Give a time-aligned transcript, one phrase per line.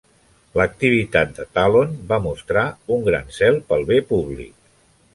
[0.55, 2.65] L"activitat de Talon va mostrar
[2.99, 4.55] un gran zel pel bé públic.